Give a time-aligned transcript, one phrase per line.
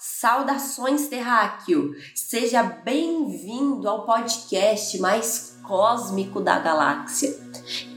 [0.00, 1.92] Saudações, terráqueo!
[2.14, 7.36] Seja bem-vindo ao podcast mais cósmico da galáxia.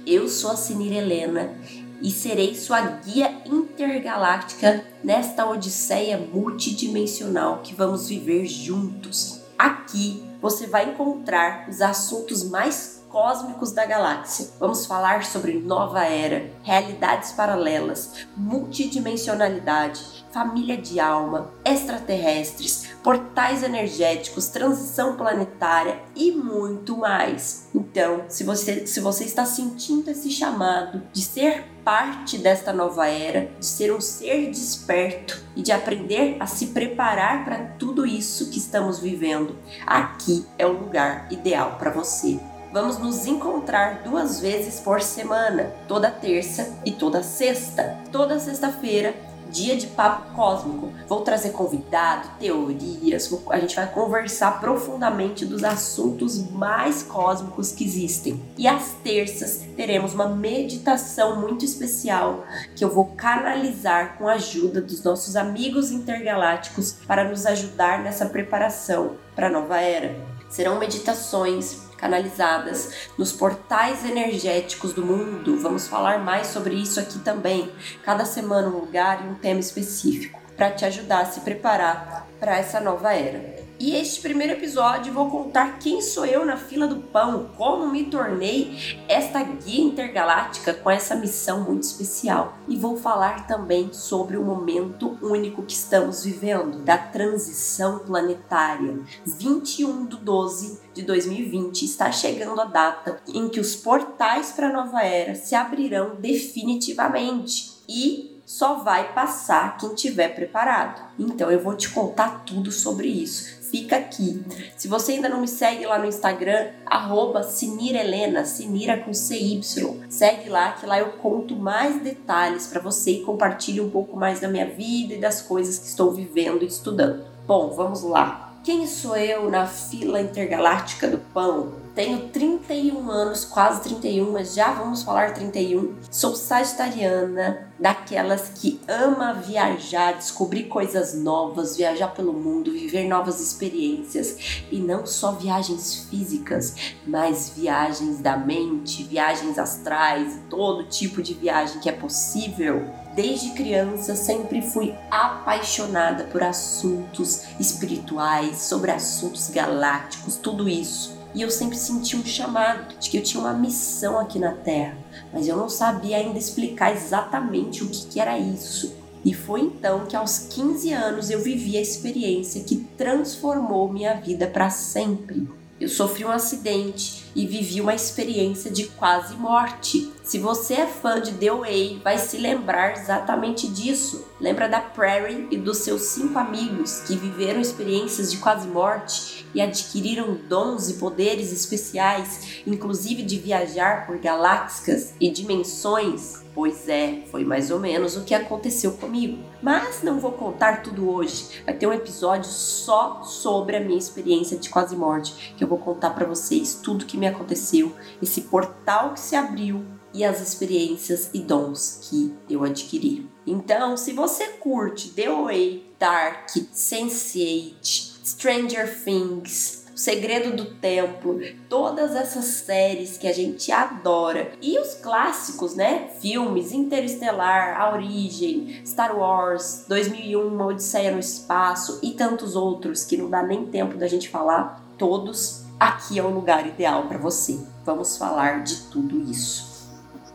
[0.03, 1.55] Eu sou a Sinira Helena
[2.01, 9.39] e serei sua guia intergaláctica nesta odisseia multidimensional que vamos viver juntos.
[9.55, 14.49] Aqui você vai encontrar os assuntos mais cósmicos da galáxia.
[14.59, 25.15] Vamos falar sobre nova era, realidades paralelas, multidimensionalidade, família de alma, extraterrestres, portais energéticos, transição
[25.15, 27.69] planetária e muito mais.
[27.73, 33.51] Então, se você, se você está sentindo esse chamado de ser parte desta nova era,
[33.59, 38.57] de ser um ser desperto e de aprender a se preparar para tudo isso que
[38.57, 42.39] estamos vivendo, aqui é o lugar ideal para você
[42.71, 47.97] vamos nos encontrar duas vezes por semana, toda terça e toda sexta.
[48.11, 49.13] Toda sexta-feira,
[49.51, 50.91] dia de papo cósmico.
[51.07, 58.41] Vou trazer convidado, teorias, a gente vai conversar profundamente dos assuntos mais cósmicos que existem.
[58.57, 64.81] E às terças teremos uma meditação muito especial que eu vou canalizar com a ajuda
[64.81, 70.15] dos nossos amigos intergalácticos para nos ajudar nessa preparação para a nova era.
[70.49, 75.57] Serão meditações canalizadas nos portais energéticos do mundo.
[75.61, 77.71] Vamos falar mais sobre isso aqui também.
[78.03, 82.57] Cada semana um lugar e um tema específico para te ajudar a se preparar para
[82.57, 83.60] essa nova era.
[83.81, 88.05] E este primeiro episódio vou contar quem sou eu na fila do pão, como me
[88.05, 92.55] tornei esta guia intergaláctica com essa missão muito especial.
[92.67, 98.99] E vou falar também sobre o momento único que estamos vivendo, da transição planetária.
[99.25, 104.73] 21 de 12 de 2020 está chegando a data em que os portais para a
[104.73, 107.71] nova era se abrirão definitivamente.
[107.89, 111.01] E só vai passar quem tiver preparado.
[111.17, 114.43] Então eu vou te contar tudo sobre isso fica aqui.
[114.75, 118.03] Se você ainda não me segue lá no Instagram, arroba Sinira
[118.45, 119.61] Sinira com CY.
[120.09, 124.41] Segue lá que lá eu conto mais detalhes para você e compartilho um pouco mais
[124.41, 127.23] da minha vida e das coisas que estou vivendo e estudando.
[127.47, 128.53] Bom, vamos lá.
[128.63, 131.80] Quem sou eu na fila intergaláctica do pão?
[131.93, 135.95] Tenho 31 anos, quase 31, mas já vamos falar 31.
[136.09, 144.63] Sou sagitariana, daquelas que ama viajar, descobrir coisas novas, viajar pelo mundo, viver novas experiências
[144.71, 146.75] e não só viagens físicas,
[147.05, 152.85] mas viagens da mente, viagens astrais, todo tipo de viagem que é possível.
[153.13, 161.20] Desde criança sempre fui apaixonada por assuntos espirituais, sobre assuntos galácticos, tudo isso.
[161.33, 164.97] E eu sempre senti um chamado de que eu tinha uma missão aqui na Terra,
[165.31, 168.93] mas eu não sabia ainda explicar exatamente o que, que era isso.
[169.23, 174.47] E foi então que aos 15 anos eu vivi a experiência que transformou minha vida
[174.47, 175.47] para sempre.
[175.79, 180.11] Eu sofri um acidente e vivi uma experiência de quase morte.
[180.23, 184.27] Se você é fã de The Way, vai se lembrar exatamente disso.
[184.39, 189.61] Lembra da Prairie e dos seus cinco amigos que viveram experiências de quase morte e
[189.61, 196.41] adquiriram dons e poderes especiais, inclusive de viajar por galáxias e dimensões?
[196.53, 199.37] Pois é, foi mais ou menos o que aconteceu comigo.
[199.61, 201.63] Mas não vou contar tudo hoje.
[201.65, 205.77] Vai ter um episódio só sobre a minha experiência de quase morte, que eu vou
[205.77, 211.29] contar para vocês tudo que me aconteceu, esse portal que se abriu e as experiências
[211.33, 213.29] e dons que eu adquiri.
[213.47, 221.39] Então, se você curte The Way, Dark, Sense8, Stranger Things, Segredo do Templo,
[221.69, 224.51] todas essas séries que a gente adora.
[224.61, 226.09] E os clássicos, né?
[226.19, 233.17] Filmes Interestelar, A Origem, Star Wars, 2001, Uma Odisseia no Espaço e tantos outros que
[233.17, 237.59] não dá nem tempo da gente falar, todos aqui é o lugar ideal para você.
[237.83, 239.89] Vamos falar de tudo isso.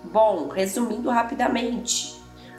[0.04, 2.15] Bom, resumindo rapidamente,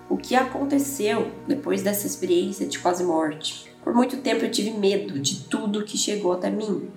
[0.10, 3.72] o que aconteceu depois dessa experiência de quase morte?
[3.84, 6.90] Por muito tempo eu tive medo de tudo que chegou até mim,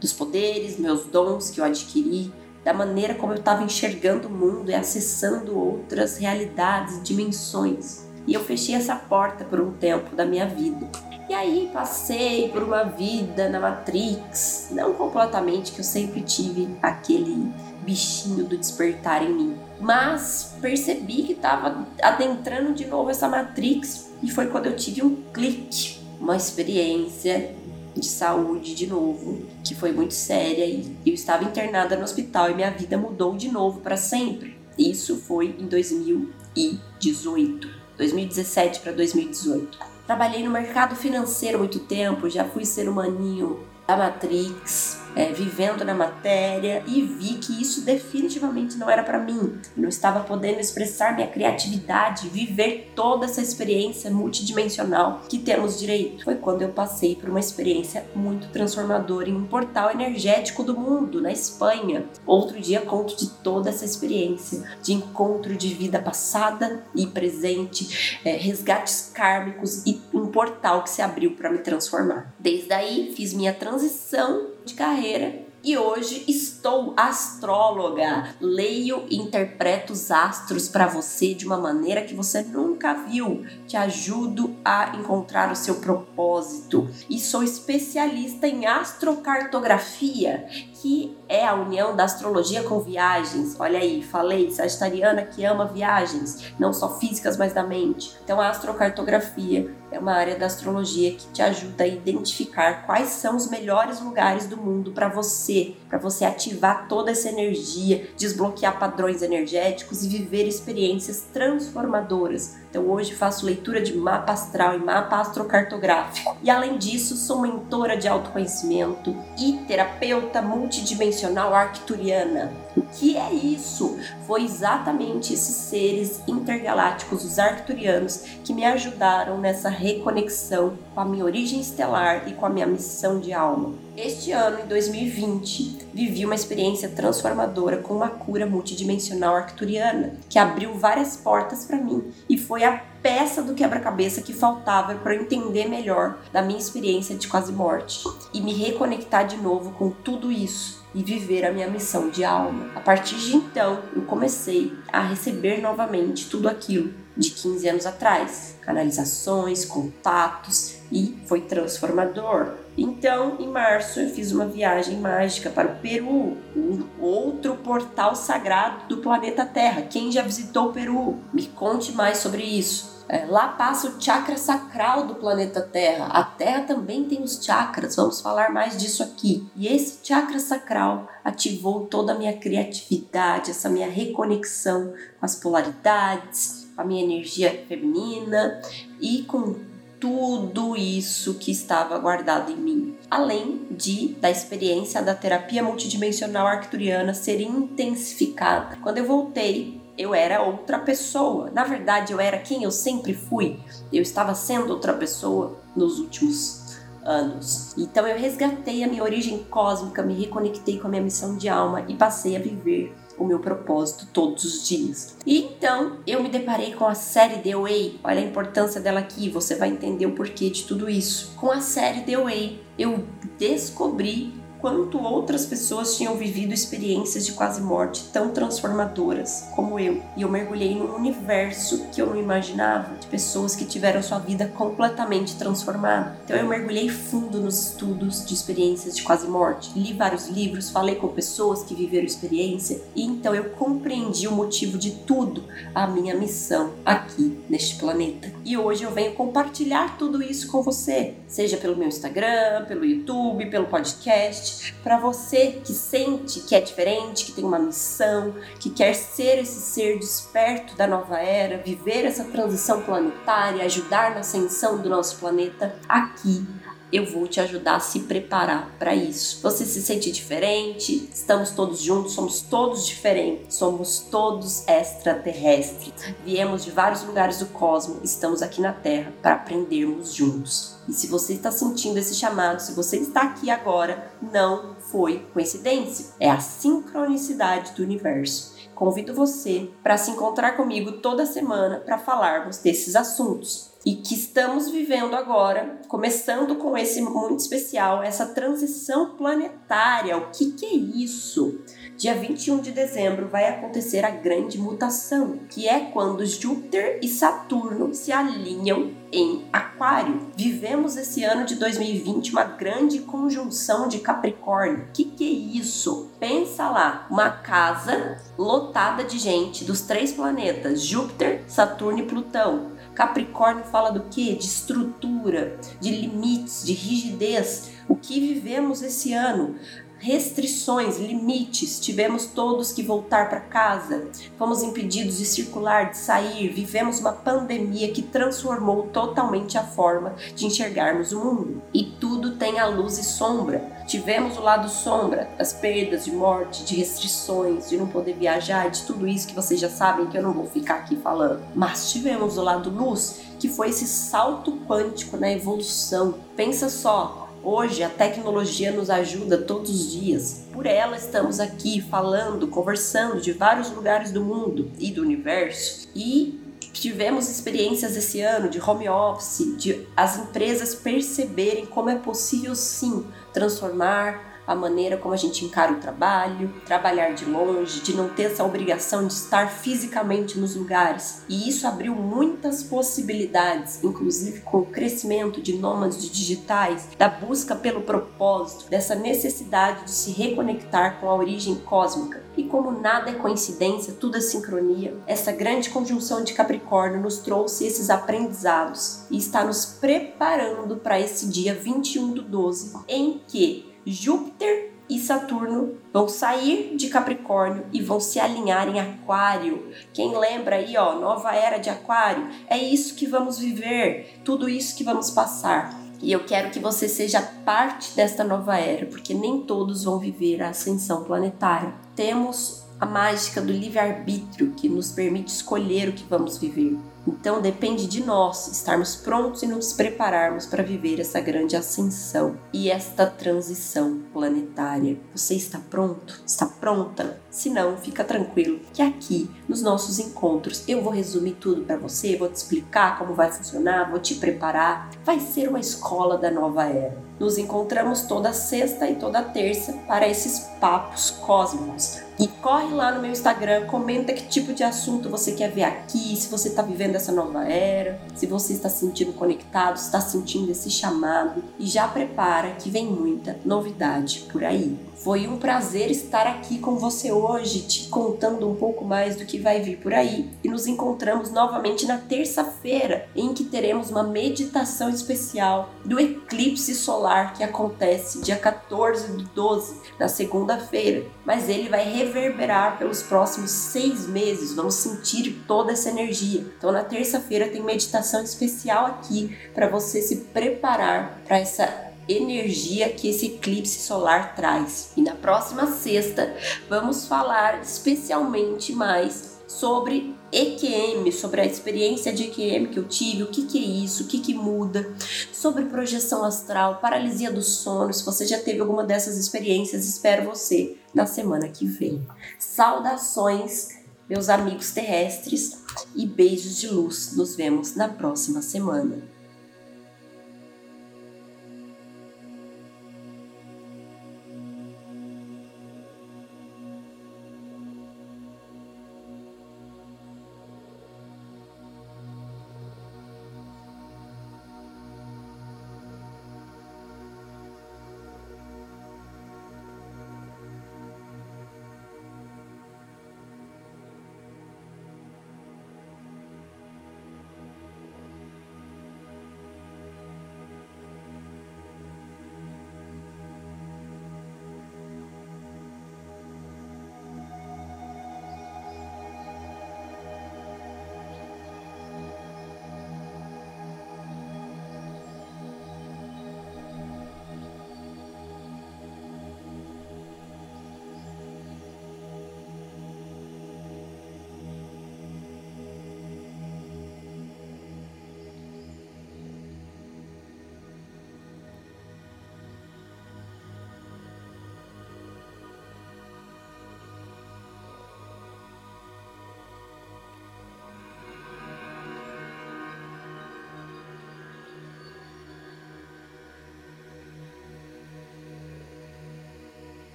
[0.00, 2.32] dos poderes, meus dons que eu adquiri,
[2.64, 8.06] da maneira como eu estava enxergando o mundo e acessando outras realidades dimensões.
[8.26, 10.86] E eu fechei essa porta por um tempo da minha vida.
[11.28, 17.50] E aí passei por uma vida na Matrix, não completamente, que eu sempre tive aquele
[17.82, 19.67] bichinho do despertar em mim.
[19.80, 25.16] Mas percebi que estava adentrando de novo essa Matrix e foi quando eu tive um
[25.32, 27.54] clique uma experiência
[27.94, 32.54] de saúde de novo, que foi muito séria e eu estava internada no hospital e
[32.54, 34.56] minha vida mudou de novo para sempre.
[34.76, 39.78] Isso foi em 2018, 2017 para 2018.
[40.06, 45.94] Trabalhei no mercado financeiro muito tempo, já fui ser humaninho da Matrix, é, vivendo na
[45.94, 49.58] matéria e vi que isso definitivamente não era para mim.
[49.76, 56.22] Eu não estava podendo expressar minha criatividade, viver toda essa experiência multidimensional que temos direito.
[56.22, 61.20] Foi quando eu passei por uma experiência muito transformadora em um portal energético do mundo,
[61.20, 62.04] na Espanha.
[62.24, 68.36] Outro dia conto de toda essa experiência de encontro de vida passada e presente, é,
[68.36, 72.32] resgates kármicos e um portal que se abriu para me transformar.
[72.38, 78.28] Desde aí fiz minha transição de carreira e hoje estou astróloga.
[78.40, 83.44] Leio e interpreto os astros para você de uma maneira que você nunca viu.
[83.66, 86.88] Te ajudo a encontrar o seu propósito.
[87.10, 90.46] E sou especialista em astrocartografia,
[90.80, 93.56] que é a união da astrologia com viagens.
[93.58, 98.16] Olha aí, falei, sagitariana que ama viagens, não só físicas, mas da mente.
[98.22, 103.36] Então, a astrocartografia é uma área da astrologia que te ajuda a identificar quais são
[103.36, 109.22] os melhores lugares do mundo para você, para você ativar toda essa energia, desbloquear padrões
[109.22, 112.56] energéticos e viver experiências transformadoras.
[112.70, 116.36] Então hoje faço leitura de mapa astral e mapa astrocartográfico.
[116.42, 122.52] E além disso, sou mentora de autoconhecimento e terapeuta multidimensional arcturiana.
[122.76, 123.98] O que é isso?
[124.26, 131.24] Foi exatamente esses seres intergalácticos, os arcturianos, que me ajudaram nessa reconexão com a minha
[131.24, 133.87] origem estelar e com a minha missão de alma.
[134.00, 140.72] Este ano, em 2020, vivi uma experiência transformadora com uma cura multidimensional arcturiana, que abriu
[140.74, 145.68] várias portas para mim e foi a peça do quebra-cabeça que faltava para eu entender
[145.68, 150.77] melhor da minha experiência de quase morte e me reconectar de novo com tudo isso
[150.94, 152.70] e viver a minha missão de alma.
[152.74, 158.56] A partir de então, eu comecei a receber novamente tudo aquilo de 15 anos atrás,
[158.60, 162.54] canalizações, contatos e foi transformador.
[162.76, 168.86] Então, em março, eu fiz uma viagem mágica para o Peru, um outro portal sagrado
[168.88, 169.82] do planeta Terra.
[169.82, 171.18] Quem já visitou o Peru?
[171.32, 172.97] Me conte mais sobre isso.
[173.08, 176.06] É, lá passa o chakra sacral do planeta Terra.
[176.06, 179.46] A Terra também tem os chakras, vamos falar mais disso aqui.
[179.56, 186.68] E esse chakra sacral ativou toda a minha criatividade, essa minha reconexão com as polaridades,
[186.74, 188.60] com a minha energia feminina
[189.00, 189.56] e com
[189.98, 197.14] tudo isso que estava guardado em mim, além de da experiência da terapia multidimensional arcturiana
[197.14, 198.76] ser intensificada.
[198.82, 201.50] Quando eu voltei, eu era outra pessoa.
[201.50, 203.58] Na verdade, eu era quem eu sempre fui.
[203.92, 207.74] Eu estava sendo outra pessoa nos últimos anos.
[207.76, 211.84] Então eu resgatei a minha origem cósmica, me reconectei com a minha missão de alma
[211.88, 215.16] e passei a viver o meu propósito todos os dias.
[215.26, 218.00] E então eu me deparei com a série The Way.
[218.04, 221.32] Olha a importância dela aqui, você vai entender o porquê de tudo isso.
[221.36, 223.04] Com a série The Way, eu
[223.36, 230.02] descobri quanto outras pessoas tinham vivido experiências de quase morte tão transformadoras como eu.
[230.16, 234.46] E eu mergulhei num universo que eu não imaginava, de pessoas que tiveram sua vida
[234.46, 236.18] completamente transformada.
[236.24, 240.96] Então eu mergulhei fundo nos estudos de experiências de quase morte, li vários livros, falei
[240.96, 245.44] com pessoas que viveram experiência e então eu compreendi o motivo de tudo,
[245.74, 248.30] a minha missão aqui neste planeta.
[248.44, 253.46] E hoje eu venho compartilhar tudo isso com você, seja pelo meu Instagram, pelo YouTube,
[253.46, 254.47] pelo podcast
[254.82, 259.60] para você que sente que é diferente, que tem uma missão, que quer ser esse
[259.60, 265.76] ser desperto da nova era, viver essa transição planetária, ajudar na ascensão do nosso planeta,
[265.88, 266.46] aqui
[266.92, 269.40] eu vou te ajudar a se preparar para isso.
[269.42, 275.92] Você se sente diferente, estamos todos juntos, somos todos diferentes, somos todos extraterrestres.
[276.24, 280.76] Viemos de vários lugares do cosmos, estamos aqui na Terra para aprendermos juntos.
[280.88, 286.14] E se você está sentindo esse chamado, se você está aqui agora, não foi coincidência,
[286.18, 288.56] é a sincronicidade do universo.
[288.74, 294.70] Convido você para se encontrar comigo toda semana para falarmos desses assuntos e que estamos
[294.70, 300.14] vivendo agora, começando com esse muito especial, essa transição planetária.
[300.14, 301.58] O que, que é isso?
[301.96, 307.94] Dia 21 de dezembro vai acontecer a grande mutação, que é quando Júpiter e Saturno
[307.94, 310.28] se alinham em Aquário.
[310.36, 314.84] Vivemos esse ano de 2020 uma grande conjunção de Capricórnio.
[314.84, 316.10] O que, que é isso?
[316.20, 323.62] Pensa lá, uma casa lotada de gente dos três planetas, Júpiter, Saturno e Plutão Capricórnio
[323.62, 324.34] fala do que?
[324.34, 327.70] De estrutura, de limites, de rigidez.
[327.88, 329.54] O que vivemos esse ano?
[329.98, 337.00] Restrições, limites, tivemos todos que voltar para casa, fomos impedidos de circular, de sair, vivemos
[337.00, 341.62] uma pandemia que transformou totalmente a forma de enxergarmos o mundo.
[341.74, 343.76] E tudo tem a luz e sombra.
[343.86, 348.82] Tivemos o lado sombra, as perdas de morte, de restrições, de não poder viajar, de
[348.82, 351.42] tudo isso que vocês já sabem que eu não vou ficar aqui falando.
[351.54, 356.14] Mas tivemos o lado luz, que foi esse salto quântico na evolução.
[356.36, 360.44] Pensa só, Hoje a tecnologia nos ajuda todos os dias.
[360.52, 365.88] Por ela estamos aqui falando, conversando de vários lugares do mundo e do universo.
[365.94, 366.40] E
[366.72, 373.06] tivemos experiências esse ano de home office, de as empresas perceberem como é possível sim
[373.32, 378.24] transformar a maneira como a gente encara o trabalho, trabalhar de longe, de não ter
[378.24, 381.22] essa obrigação de estar fisicamente nos lugares.
[381.28, 387.82] E isso abriu muitas possibilidades, inclusive com o crescimento de nômades digitais, da busca pelo
[387.82, 392.22] propósito, dessa necessidade de se reconectar com a origem cósmica.
[392.34, 397.66] E como nada é coincidência, tudo é sincronia, essa grande conjunção de Capricórnio nos trouxe
[397.66, 404.72] esses aprendizados e está nos preparando para esse dia 21 do 12, em que Júpiter
[404.88, 409.70] e Saturno vão sair de Capricórnio e vão se alinhar em Aquário.
[409.92, 412.28] Quem lembra aí, ó, nova era de Aquário?
[412.48, 415.78] É isso que vamos viver, tudo isso que vamos passar.
[416.00, 420.40] E eu quero que você seja parte desta nova era, porque nem todos vão viver
[420.42, 421.74] a ascensão planetária.
[421.96, 426.78] Temos a mágica do livre-arbítrio que nos permite escolher o que vamos viver.
[427.08, 432.70] Então depende de nós estarmos prontos e nos prepararmos para viver essa grande ascensão e
[432.70, 434.98] esta transição planetária.
[435.14, 436.22] Você está pronto?
[436.26, 437.20] Está pronta?
[437.30, 442.16] Se não, fica tranquilo que aqui nos nossos encontros eu vou resumir tudo para você,
[442.16, 444.90] vou te explicar como vai funcionar, vou te preparar.
[445.04, 447.08] Vai ser uma escola da nova era.
[447.18, 452.00] Nos encontramos toda sexta e toda terça para esses papos cósmicos.
[452.18, 456.16] E corre lá no meu Instagram, comenta que tipo de assunto você quer ver aqui,
[456.16, 460.50] se você está vivendo essa nova era, se você está se sentindo conectado, está sentindo
[460.50, 464.87] esse chamado e já prepara que vem muita novidade por aí.
[464.98, 469.38] Foi um prazer estar aqui com você hoje, te contando um pouco mais do que
[469.38, 470.28] vai vir por aí.
[470.42, 477.34] E nos encontramos novamente na terça-feira, em que teremos uma meditação especial do eclipse solar
[477.34, 481.06] que acontece dia 14 do 12, na segunda-feira.
[481.24, 486.44] Mas ele vai reverberar pelos próximos seis meses, vamos sentir toda essa energia.
[486.58, 493.08] Então, na terça-feira, tem meditação especial aqui para você se preparar para essa energia que
[493.08, 494.92] esse eclipse solar traz.
[494.96, 496.34] E na próxima sexta
[496.68, 503.28] vamos falar especialmente mais sobre EQM, sobre a experiência de EQM que eu tive, o
[503.28, 504.94] que, que é isso, o que, que muda,
[505.32, 507.92] sobre projeção astral, paralisia do sono.
[507.92, 512.06] Se você já teve alguma dessas experiências, espero você na semana que vem.
[512.38, 513.68] Saudações,
[514.08, 515.58] meus amigos terrestres,
[515.94, 517.14] e beijos de luz.
[517.16, 519.17] Nos vemos na próxima semana.